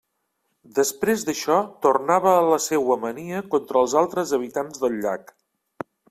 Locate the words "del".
4.85-4.97